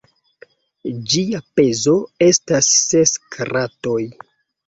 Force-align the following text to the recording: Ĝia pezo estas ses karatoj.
Ĝia 1.11 1.41
pezo 1.59 1.93
estas 2.27 2.71
ses 2.79 3.13
karatoj. 3.37 4.01